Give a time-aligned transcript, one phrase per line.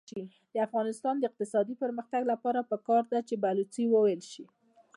[0.53, 4.45] د افغانستان د اقتصادي پرمختګ لپاره پکار ده چې بلوڅي وویل شي.